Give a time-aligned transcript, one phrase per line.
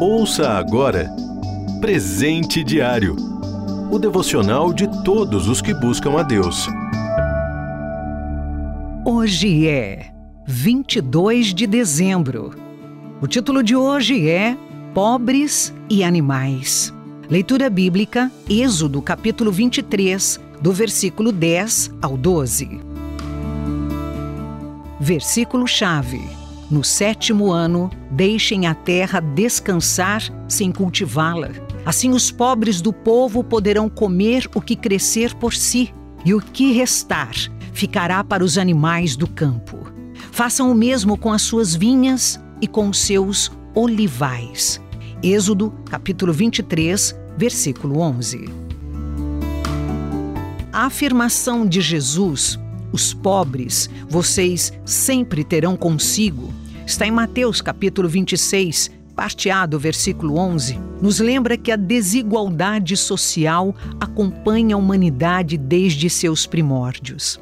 [0.00, 1.10] Ouça agora
[1.80, 3.30] Presente Diário
[3.90, 6.68] o devocional de todos os que buscam a Deus.
[9.04, 10.12] Hoje é
[10.46, 12.54] 22 de dezembro.
[13.20, 14.56] O título de hoje é
[14.94, 16.94] Pobres e Animais.
[17.28, 22.80] Leitura bíblica, Êxodo capítulo 23, do versículo 10 ao 12.
[25.00, 26.22] Versículo-chave
[26.70, 31.50] no sétimo ano, deixem a terra descansar sem cultivá-la.
[31.84, 35.92] Assim os pobres do povo poderão comer o que crescer por si,
[36.24, 37.34] e o que restar
[37.72, 39.90] ficará para os animais do campo.
[40.30, 44.80] Façam o mesmo com as suas vinhas e com os seus olivais.
[45.22, 48.48] Êxodo, capítulo 23, versículo 11.
[50.72, 52.58] A afirmação de Jesus
[52.92, 56.52] os pobres vocês sempre terão consigo.
[56.90, 60.76] Está em Mateus capítulo 26, parte A do versículo 11.
[61.00, 67.38] Nos lembra que a desigualdade social acompanha a humanidade desde seus primórdios.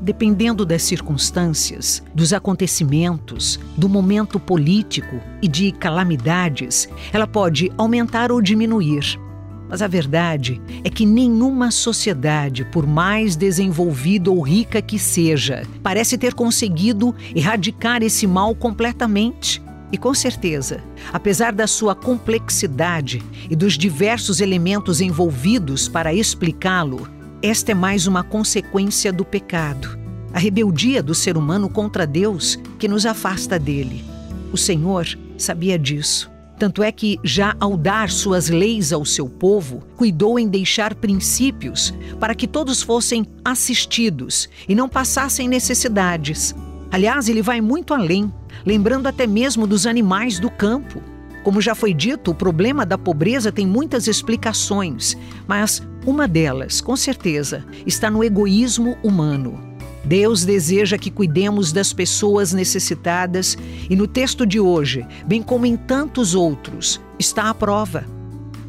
[0.00, 8.40] Dependendo das circunstâncias, dos acontecimentos, do momento político e de calamidades, ela pode aumentar ou
[8.40, 9.20] diminuir.
[9.68, 16.16] Mas a verdade é que nenhuma sociedade, por mais desenvolvida ou rica que seja, parece
[16.16, 19.62] ter conseguido erradicar esse mal completamente.
[19.90, 27.08] E com certeza, apesar da sua complexidade e dos diversos elementos envolvidos para explicá-lo,
[27.40, 29.98] esta é mais uma consequência do pecado,
[30.32, 34.04] a rebeldia do ser humano contra Deus que nos afasta dele.
[34.52, 35.06] O Senhor
[35.38, 36.37] sabia disso.
[36.58, 41.94] Tanto é que, já ao dar suas leis ao seu povo, cuidou em deixar princípios
[42.18, 46.54] para que todos fossem assistidos e não passassem necessidades.
[46.90, 48.32] Aliás, ele vai muito além,
[48.66, 51.00] lembrando até mesmo dos animais do campo.
[51.44, 56.96] Como já foi dito, o problema da pobreza tem muitas explicações, mas uma delas, com
[56.96, 59.67] certeza, está no egoísmo humano.
[60.08, 63.58] Deus deseja que cuidemos das pessoas necessitadas
[63.90, 68.06] e no texto de hoje, bem como em tantos outros, está a prova.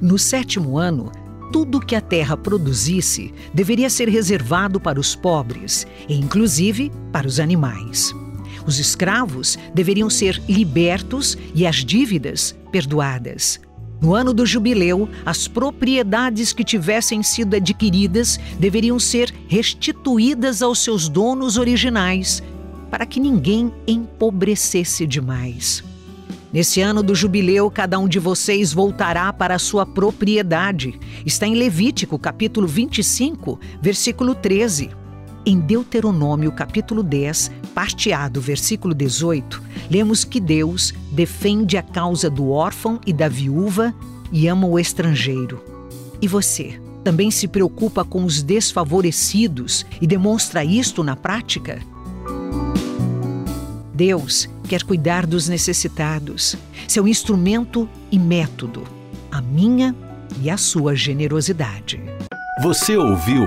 [0.00, 1.12] No sétimo ano,
[1.52, 7.38] tudo que a terra produzisse deveria ser reservado para os pobres e, inclusive, para os
[7.38, 8.12] animais.
[8.66, 13.60] Os escravos deveriam ser libertos e as dívidas perdoadas.
[14.00, 21.08] No ano do jubileu, as propriedades que tivessem sido adquiridas deveriam ser restituídas aos seus
[21.08, 22.42] donos originais,
[22.90, 25.82] para que ninguém empobrecesse demais.
[26.52, 30.98] Nesse ano do jubileu, cada um de vocês voltará para a sua propriedade.
[31.26, 34.90] Está em Levítico, capítulo 25, versículo 13.
[35.48, 42.28] Em Deuteronômio, capítulo 10, parte A do versículo 18, lemos que Deus defende a causa
[42.28, 43.94] do órfão e da viúva
[44.30, 45.64] e ama o estrangeiro.
[46.20, 46.78] E você?
[47.02, 51.80] Também se preocupa com os desfavorecidos e demonstra isto na prática?
[53.94, 58.82] Deus quer cuidar dos necessitados, seu instrumento e método,
[59.32, 59.96] a minha
[60.42, 61.98] e a sua generosidade.
[62.62, 63.46] Você ouviu